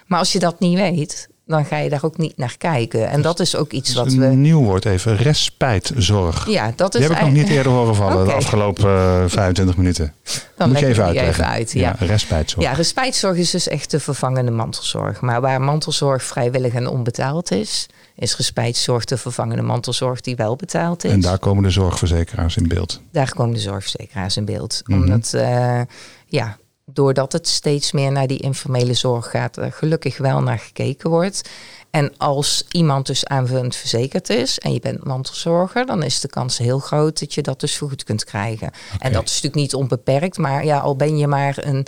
[0.08, 3.10] Maar als je dat niet weet, dan ga je daar ook niet naar kijken.
[3.10, 4.26] En dat is ook iets wat een we.
[4.26, 6.48] nieuw woord even, respijtzorg.
[6.50, 9.78] Ja, dat is Die heb ik nog niet eerder horen vallen de afgelopen eh, 25
[9.78, 10.14] minuten.
[10.58, 11.34] Dan Moet je even uitleggen.
[11.34, 11.72] even uit.
[11.72, 11.96] Ja.
[12.00, 12.66] respijtzorg.
[12.66, 15.22] Ja, respijtzorg is dus echt de vervangende mantelzorg.
[15.22, 21.04] Maar waar mantelzorg vrijwillig en onbetaald is, is respijtzorg de vervangende mantelzorg die wel betaald
[21.04, 21.12] is.
[21.12, 23.02] En daar komen de zorgverzekeraars in beeld.
[23.12, 24.82] Daar komen de zorgverzekeraars in beeld.
[24.86, 25.02] Mhm.
[25.02, 25.82] Omdat, eh,
[26.26, 31.10] ja, doordat het steeds meer naar die informele zorg gaat, er gelukkig wel naar gekeken
[31.10, 31.50] wordt.
[31.92, 36.58] En als iemand dus aanvullend verzekerd is en je bent mantelzorger, dan is de kans
[36.58, 38.72] heel groot dat je dat dus vergoed kunt krijgen.
[39.00, 41.86] En dat is natuurlijk niet onbeperkt, maar ja, al ben je maar een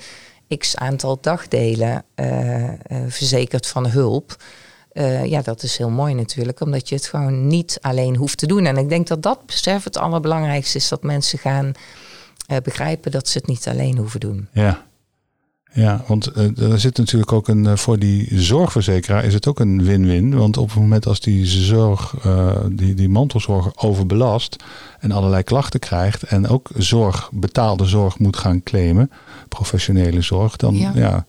[0.58, 2.77] x aantal dagdelen eh, eh,
[3.08, 4.36] verzekerd van hulp.
[4.91, 8.47] eh, ja, dat is heel mooi natuurlijk, omdat je het gewoon niet alleen hoeft te
[8.47, 8.65] doen.
[8.65, 11.73] En ik denk dat dat besef het allerbelangrijkste is, dat mensen gaan
[12.45, 14.47] eh, begrijpen dat ze het niet alleen hoeven doen.
[14.53, 14.82] Ja.
[15.75, 19.60] Ja, want eh, er zit natuurlijk ook een, eh, voor die zorgverzekeraar is het ook
[19.60, 20.38] een win-win.
[20.38, 22.15] Want op het moment als die zorg,
[22.71, 24.56] die, die mantelzorg overbelast
[24.99, 29.12] en allerlei klachten krijgt en ook zorg, betaalde zorg moet gaan claimen,
[29.47, 30.91] professionele zorg, dan Ja.
[30.95, 31.25] ja.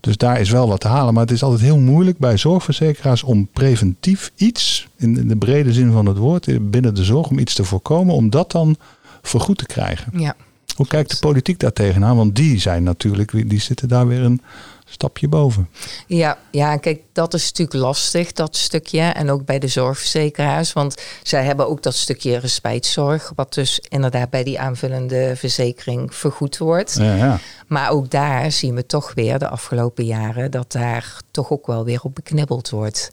[0.00, 1.14] Dus daar is wel wat te halen.
[1.14, 5.92] Maar het is altijd heel moeilijk bij zorgverzekeraars om preventief iets, in de brede zin
[5.92, 8.76] van het woord, binnen de zorg, om iets te voorkomen, om dat dan
[9.22, 10.20] vergoed te krijgen.
[10.20, 10.34] Ja,
[10.78, 12.16] Hoe kijkt de politiek daar tegenaan?
[12.16, 14.42] Want die zijn natuurlijk, die zitten daar weer een
[14.84, 15.68] stapje boven.
[16.06, 19.00] Ja, ja, kijk, dat is natuurlijk lastig, dat stukje.
[19.00, 20.72] En ook bij de zorgverzekeraars.
[20.72, 23.32] Want zij hebben ook dat stukje respijtzorg.
[23.34, 26.96] Wat dus inderdaad bij die aanvullende verzekering vergoed wordt.
[26.98, 27.40] Ja, ja.
[27.66, 31.84] Maar ook daar zien we toch weer de afgelopen jaren dat daar toch ook wel
[31.84, 33.10] weer op beknibbeld wordt.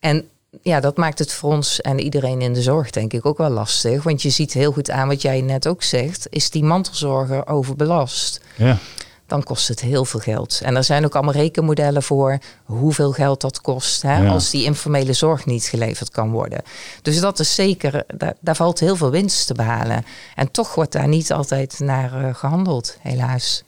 [0.00, 0.28] En
[0.62, 3.50] ja, dat maakt het voor ons en iedereen in de zorg denk ik ook wel
[3.50, 4.02] lastig.
[4.02, 6.26] Want je ziet heel goed aan wat jij net ook zegt.
[6.30, 8.40] Is die mantelzorger overbelast?
[8.56, 8.78] ja.
[9.26, 10.60] dan kost het heel veel geld.
[10.64, 14.30] En er zijn ook allemaal rekenmodellen voor hoeveel geld dat kost hè, Ja.
[14.30, 16.62] als die informele zorg niet geleverd kan worden.
[17.02, 20.04] Dus dat is zeker, daar, daar valt heel veel winst te behalen.
[20.34, 23.62] En toch wordt daar niet altijd naar eh, gehandeld, helaas.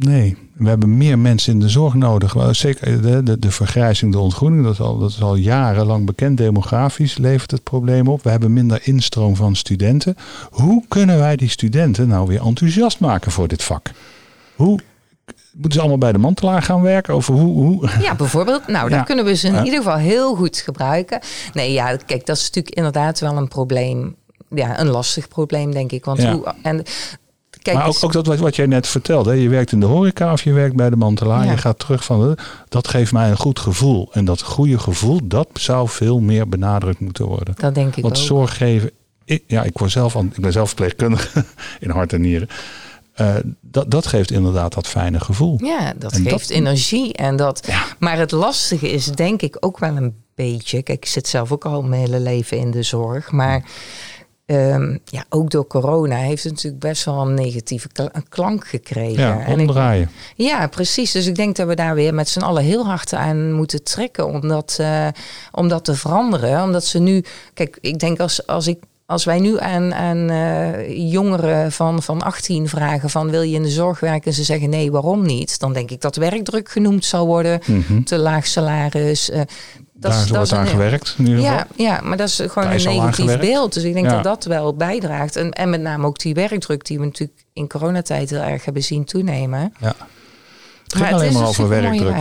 [0.00, 2.56] Nee, we hebben meer mensen in de zorg nodig.
[2.56, 6.36] Zeker de, de, de vergrijzing, de ontgroening, dat is, al, dat is al jarenlang bekend.
[6.36, 8.22] Demografisch levert het probleem op.
[8.22, 10.16] We hebben minder instroom van studenten.
[10.50, 13.90] Hoe kunnen wij die studenten nou weer enthousiast maken voor dit vak?
[14.56, 14.78] Hoe
[15.52, 17.14] moeten ze allemaal bij de mantelaar gaan werken?
[17.14, 17.88] Of hoe, hoe?
[18.00, 18.66] Ja, bijvoorbeeld.
[18.66, 19.04] Nou, daar Ja.
[19.04, 19.64] kunnen we ze in Ja.
[19.64, 21.20] ieder geval heel goed gebruiken.
[21.52, 24.14] Nee, ja, kijk, dat is natuurlijk inderdaad wel een probleem.
[24.54, 26.04] Ja, een lastig probleem, denk ik.
[26.04, 26.32] Want Ja.
[26.32, 26.82] hoe, en
[27.72, 29.30] kijk, maar ook, ook dat wat, wat jij net vertelde.
[29.30, 29.36] hè.
[29.36, 31.44] Je werkt in de horeca of je werkt bij de mantelaar.
[31.44, 31.50] Ja.
[31.50, 32.36] Je gaat terug van,
[32.68, 34.08] dat geeft mij een goed gevoel.
[34.12, 37.54] En dat goede gevoel, dat zou veel meer benadrukt moeten worden.
[37.58, 38.24] dat denk ik Want ook.
[38.24, 38.90] zorg geven,
[39.24, 41.44] ik, ja, ik, word zelf, ik ben zelf verpleegkundige
[41.80, 42.48] in hart en nieren.
[43.14, 45.58] Eh, dat, dat geeft inderdaad dat fijne gevoel.
[45.64, 47.12] Ja, dat En dat- geeft energie.
[47.12, 47.82] En dat, Ja.
[47.98, 50.82] Maar het lastige is denk ik ook wel een beetje.
[50.82, 53.30] Kijk, ik zit zelf ook al mijn hele leven in de zorg.
[53.30, 53.64] Maar
[54.48, 59.22] ehm, ja, ook door corona heeft het natuurlijk best wel een negatieve een klank gekregen.
[59.22, 59.70] Ja, En ik-
[60.36, 61.12] ja, precies.
[61.12, 64.26] Dus ik denk dat we daar weer met z'n allen heel hard aan moeten trekken
[64.26, 65.06] om dat, eh,
[65.52, 66.62] om dat te veranderen.
[66.62, 68.78] Omdat ze nu, kijk, ik denk als, als ik.
[69.06, 73.62] Als wij nu aan, aan eh, jongeren van, van 18 vragen van wil je in
[73.62, 75.58] de zorg werken en ze zeggen nee, waarom niet?
[75.60, 78.02] Dan denk ik dat werkdruk genoemd zal worden, Mhm.
[78.02, 79.30] te laag salaris.
[79.30, 79.40] eh,
[80.00, 81.56] dat Daar is- dat wordt aan gewerkt in ieder geval.
[81.56, 83.74] ja, ja, maar dat is gewoon is een negatief beeld.
[83.74, 84.12] Dus ik denk Ja.
[84.12, 85.36] dat dat wel bijdraagt.
[85.36, 88.82] En, en met name ook die werkdruk die we natuurlijk in coronatijd heel erg hebben
[88.82, 89.74] zien toenemen.
[89.80, 89.94] Ja.
[90.82, 92.14] Het ging Maar alleen maar over werkdruk.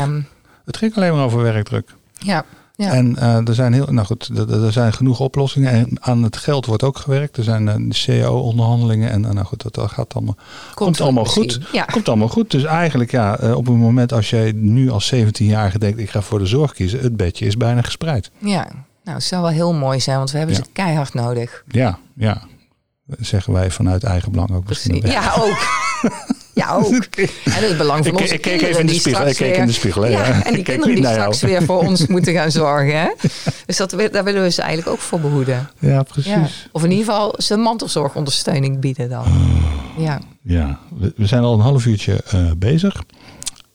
[0.66, 1.90] Het ging alleen maar over werkdruk.
[2.13, 2.46] Ja,
[2.78, 2.92] ja.
[2.92, 5.72] En eh, er zijn heel, nou goed, er, er zijn genoeg oplossingen.
[5.72, 7.38] En aan het geld wordt ook gewerkt.
[7.38, 9.10] Er zijn eh, CAO-onderhandelingen.
[9.12, 10.36] En eh, nou goed, dat, dat gaat allemaal,
[10.74, 11.52] komt, allemaal misschien.
[11.52, 11.70] goed.
[11.72, 11.84] Ja.
[11.84, 12.52] Komt allemaal goed.
[12.52, 16.40] Dus eigenlijk, ja, op het moment als jij nu als 17-jarige denkt, ik ga voor
[16.40, 18.32] de zorg kiezen, het bedje is bijna gespreid.
[18.38, 18.68] ja,
[19.04, 20.63] nou, het zou wel heel mooi zijn, want we hebben Ja.
[20.63, 21.63] ze keihard nodig.
[21.68, 22.42] Ja, ja.
[23.20, 25.00] Zeggen wij vanuit eigen belang ook misschien.
[25.00, 25.20] Precies.
[25.20, 25.58] Ja, ook.
[26.58, 26.91] ja, ook.
[27.15, 29.36] En het is belang van Ik- onze ik keek kinderen even in de spiegel, ik
[29.36, 30.43] keek weer- in de spiegel, hè, Ja, ja.
[30.43, 31.13] en die kinderen die jou.
[31.13, 33.00] straks weer voor ons moeten gaan zorgen.
[33.02, 33.10] Hè?
[33.65, 35.70] Dus dat, daar willen we ze eigenlijk ook voor behoeden.
[35.80, 36.32] Ja, precies.
[36.32, 36.48] Ja.
[36.72, 39.26] Of in ieder geval ze mantelzorgondersteuning bieden dan.
[39.98, 40.20] Ja.
[40.41, 43.04] Ja, we, we zijn al een half uurtje eh, bezig.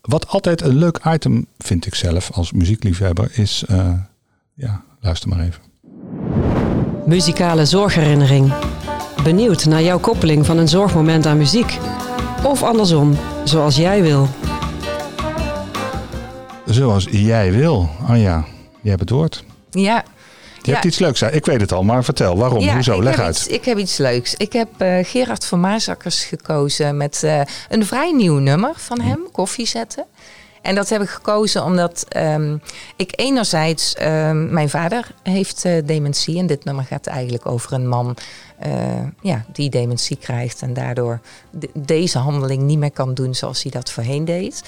[0.03, 3.65] Wat altijd een leuk item vind ik zelf als muziekliefhebber is...
[3.69, 3.93] eh,
[4.55, 5.61] ja, luister maar even.
[7.07, 8.53] Muzikale zorgherinnering.
[9.25, 11.79] Benieuwd naar jouw koppeling van een zorgmoment aan muziek?
[12.45, 14.29] Of andersom, zoals jij wil.
[16.67, 17.89] Zoals jij wil.
[18.07, 18.45] Anja,
[18.81, 19.45] jij hebt het woord.
[19.71, 20.05] Ja.
[20.63, 21.23] Je hebt iets leuks.
[21.23, 22.37] Ik weet het al, maar vertel.
[22.39, 22.61] Waarom?
[22.61, 23.03] Ja, Hoezo?
[23.03, 23.37] Leg uit.
[23.37, 24.35] Iets, ik heb iets leuks.
[24.35, 29.29] Ik heb eh, Gerard van Maasakkers gekozen met eh, een vrij nieuw nummer van hem,
[29.33, 30.05] Koffie zetten.
[30.63, 32.57] En dat heb ik gekozen omdat ehm,
[32.97, 36.39] ik enerzijds, ehm, mijn vader heeft uh, dementie.
[36.39, 38.17] En dit nummer gaat eigenlijk over een man
[38.67, 38.73] uh,
[39.21, 40.63] ja, die dementie krijgt.
[40.63, 41.21] En daardoor
[41.75, 44.63] deze handeling niet meer kan doen zoals hij dat voorheen deed.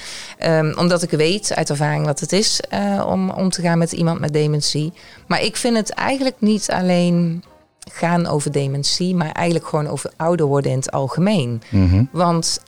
[0.46, 3.92] Um, omdat ik weet uit ervaring wat het is uh, om om te gaan met
[3.92, 4.92] iemand met dementie.
[5.26, 7.44] Maar ik vind het eigenlijk niet alleen
[7.92, 11.62] gaan over dementie, maar eigenlijk gewoon over ouder worden in het algemeen.
[11.70, 12.04] Mhm.
[12.12, 12.60] Want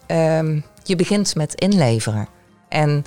[0.82, 2.28] je begint met inleveren.
[2.68, 3.04] En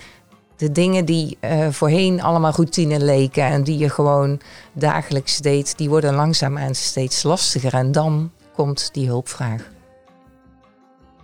[0.55, 4.39] de dingen die uh, voorheen allemaal routine leken en die je gewoon
[4.73, 7.73] dagelijks deed, die worden langzaamaan steeds lastiger.
[7.73, 9.69] En dan komt die hulpvraag.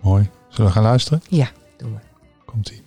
[0.02, 0.30] Mooi.
[0.48, 1.22] Zullen we gaan luisteren?
[1.28, 1.98] Ja, doen we.
[2.44, 2.85] Komt-ie.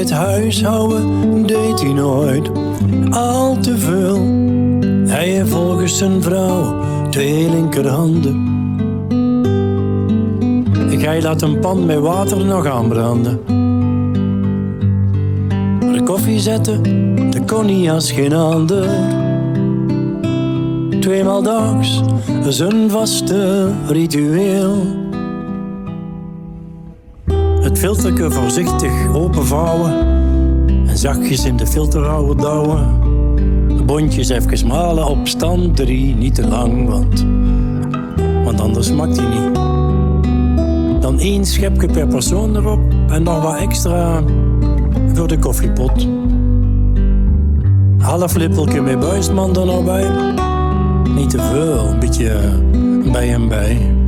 [0.00, 2.50] Het huishouden deed hij nooit
[3.10, 4.18] al te veel.
[5.06, 8.48] Hij heeft volgens zijn vrouw twee linkerhanden.
[10.90, 13.40] Ik hij laat een pan met water nog aanbranden.
[15.92, 16.82] De koffie zetten,
[17.30, 18.88] de kon niet als geen ander.
[21.00, 22.00] Tweemaal daags,
[22.48, 24.82] zijn vaste ritueel
[27.80, 29.92] filterke voorzichtig openvouwen
[30.86, 32.98] en zachtjes in de filterhouwer douwen.
[33.86, 37.26] Bondjes even malen op stand drie, niet te lang, want,
[38.44, 39.54] want anders smaakt hij niet.
[41.02, 44.22] Dan één schepje per persoon erop en nog wat extra
[45.14, 46.06] voor de koffiepot.
[47.98, 50.34] Half lippelke met buisman er nog bij.
[51.14, 52.40] Niet te veel, een beetje
[53.12, 53.99] bij en bij.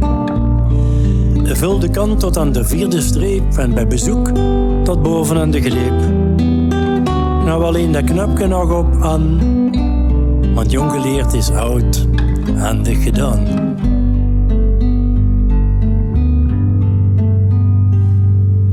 [1.53, 4.31] De kant tot aan de vierde streep en bij bezoek
[4.85, 6.01] tot boven aan de greep.
[7.45, 9.38] Nou alleen dat knopje nog op aan,
[10.55, 12.07] want jong geleerd is oud,
[12.57, 13.47] handig gedaan.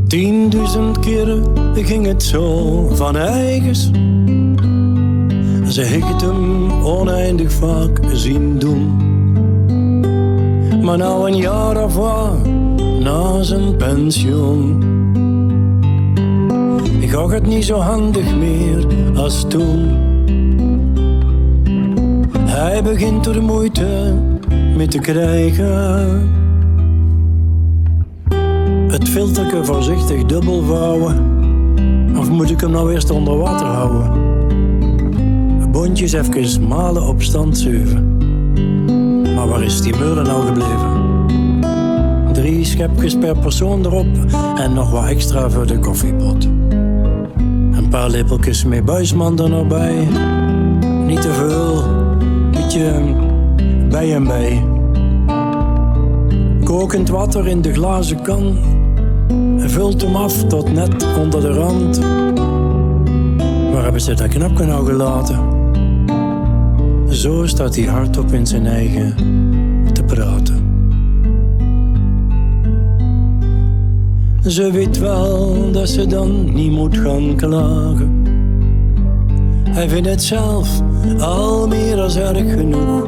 [0.07, 1.43] Tienduizend keren
[1.75, 3.91] ging het zo van eigens.
[5.77, 8.97] Ik het hem oneindig vaak zien doen.
[10.81, 12.58] Maar nou een jaar of wat
[13.09, 14.83] na zijn pensioen.
[16.99, 19.87] Ik ga het niet zo handig meer als toen.
[22.39, 24.15] Hij begint er moeite
[24.75, 26.37] mee te krijgen.
[28.87, 31.17] Het filterke voorzichtig dubbel vouwen.
[32.17, 34.27] Of moet ik hem nou eerst onder water houden?
[35.71, 38.17] Bondjes even malen op stand zeven.
[39.35, 41.08] Maar waar is die meulen nou gebleven?
[42.79, 44.07] Drie schepjes per persoon erop
[44.57, 46.43] en nog wat extra voor de koffiepot.
[47.71, 50.07] Een paar lepeltjes met buisman er nog bij.
[51.05, 51.83] Niet te veel,
[52.51, 53.15] beetje
[53.89, 54.63] bij en bij.
[56.63, 58.57] Kokend water in de glazen kan.
[59.57, 61.99] Vult hem af tot net onder de rand.
[63.71, 65.39] Waar hebben ze dat knapje nou gelaten?
[67.07, 69.15] Zo staat hij hardop in zijn eigen
[69.93, 70.48] te praten.
[74.49, 78.23] Ze weet wel dat ze dan niet moet gaan klagen.
[79.69, 80.81] Hij vindt het zelf
[81.19, 83.05] al meer als erg genoeg.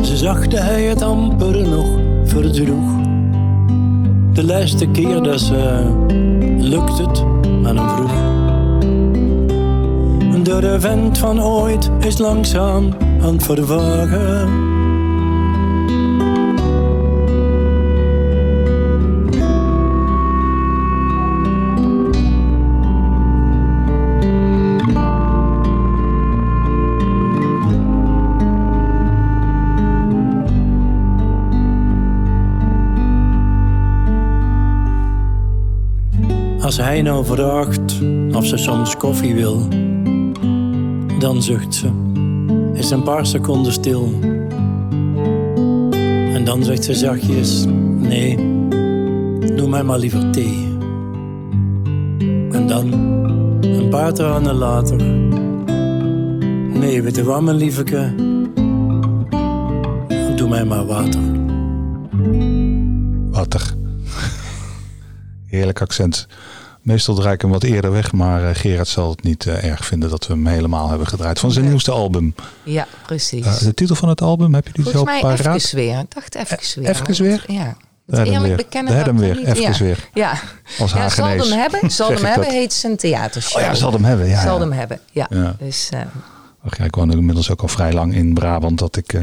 [0.00, 1.86] Ze zag dat hij het amper nog
[2.24, 3.00] verdroeg.
[4.32, 5.92] De laatste keer dat ze
[6.58, 7.24] lukt het
[7.64, 8.14] aan hem vroeg.
[10.44, 12.88] De vent van ooit is langzaam
[13.22, 14.75] aan het vervagen.
[36.76, 38.00] Als hij nou vraagt
[38.32, 39.68] of ze soms koffie wil,
[41.18, 41.90] dan zucht ze,
[42.74, 44.18] is een paar seconden stil.
[46.34, 47.64] En dan zegt ze zachtjes:
[47.98, 48.36] Nee,
[49.56, 50.76] doe mij maar liever thee.
[52.50, 52.92] En dan,
[53.60, 55.02] een paar tranen later:
[56.78, 58.14] Nee, weet je wat, mijn lieveke?
[60.36, 61.20] Doe mij maar water.
[63.30, 63.74] Water.
[65.46, 66.26] Heerlijk accent.
[66.86, 69.84] Meestal draai ik hem wat eerder weg, maar eh, Gerard zal het niet eh, erg
[69.84, 71.38] vinden dat we hem helemaal hebben gedraaid.
[71.38, 72.34] Van zijn nieuwste album.
[72.62, 73.46] Ja, precies.
[73.46, 75.56] Eh, de titel van het album, heb je die Volgens zo mij paraat?
[75.56, 75.98] even weer.
[75.98, 76.90] Ik dacht even weer.
[76.90, 77.44] even weer?
[77.46, 77.76] Ja.
[78.06, 79.38] Daar Eerlijk bekennen Daar hem weer.
[79.38, 79.78] Even ja.
[79.78, 80.08] weer.
[80.14, 80.40] Ja,
[80.78, 81.90] Als ja zal hem hebben.
[82.00, 83.62] Zal hem hebben heet zijn theatershow.
[83.62, 84.28] Oh ja, zal hem hebben.
[84.28, 85.00] Ja, zal hem hebben.
[85.10, 85.26] Ja.
[85.30, 85.56] Ja.
[85.58, 86.00] Dus eh,
[86.64, 89.14] Ach ja, ik woon inmiddels ook al vrij lang in Brabant dat ik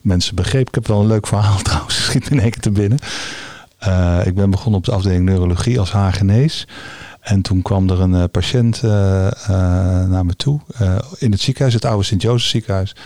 [0.00, 0.68] mensen begreep.
[0.68, 2.98] Ik heb wel een leuk verhaal trouwens, schiet in één keer te binnen.
[4.26, 6.66] Ik ben begonnen op de afdeling neurologie als hagenees.
[7.20, 10.60] En toen kwam er een eh, patiënt eh, eh, naar me toe
[11.18, 12.96] in het ziekenhuis, het oude Sint-Jozef ziekenhuis.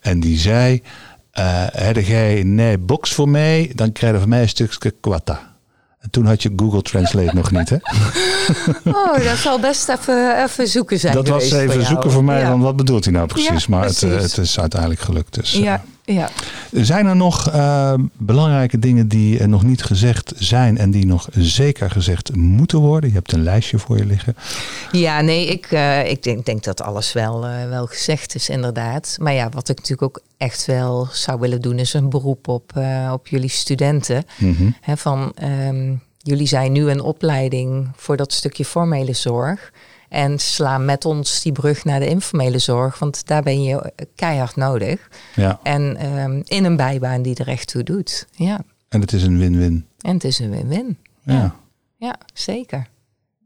[0.00, 0.82] En die zei,
[1.72, 5.50] heb jij nee box voor mij, dan krijg je van mij een stukje kwatta.
[5.98, 7.76] En toen had je Google Translate nog niet, hè?
[9.00, 12.48] oh, dat zal best even, even zoeken zijn Dat was even zoeken voor mij, Ja.
[12.48, 13.64] van wat bedoelt hij nou precies?
[13.64, 14.22] Ja, maar het, precies.
[14.22, 15.34] het is uiteindelijk gelukt.
[15.34, 16.28] Dus, Ja, ja.
[16.70, 21.28] Zijn er nog eh, belangrijke dingen die er nog niet gezegd zijn en die nog
[21.32, 23.08] zeker gezegd moeten worden?
[23.08, 24.36] Je hebt een lijstje voor je liggen.
[24.92, 29.16] Ja, nee, ik, eh, ik denk, denk dat alles wel, eh, wel gezegd is, inderdaad.
[29.20, 32.72] Maar ja, wat ik natuurlijk ook echt wel zou willen doen, is een beroep op,
[32.74, 34.24] eh, op jullie studenten.
[34.38, 34.70] Mhm.
[34.96, 39.72] Van, ehm, jullie zijn nu een opleiding voor dat stukje formele zorg.
[40.12, 44.56] En sla met ons die brug naar de informele zorg, want daar ben je keihard
[44.56, 45.08] nodig.
[45.34, 48.26] Ja, En ehm, in een bijbaan die er echt toe doet.
[48.32, 49.86] Ja, en het is een win-win.
[50.00, 50.98] en het is een win-win.
[51.22, 51.32] Ja.
[51.34, 51.54] Ja.
[51.96, 52.86] Ja, zeker.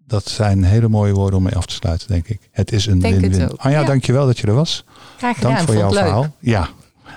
[0.06, 2.48] Dat zijn hele mooie woorden om mee af te sluiten, denk ik.
[2.50, 3.56] Het is een win-win.
[3.56, 3.86] Anja, ja.
[3.86, 4.84] dankjewel dat je er was.
[5.16, 5.98] Graag gedaan, Dank voor jouw leuk.
[5.98, 6.34] verhaal.
[6.38, 6.68] Ja,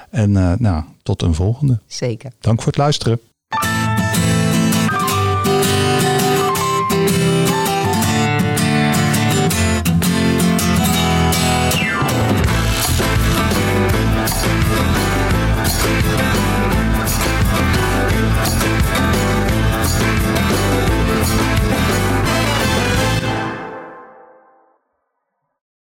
[0.10, 1.80] en eh, nou, tot een volgende.
[1.88, 2.32] Zeker.
[2.40, 3.20] Dank voor het luisteren.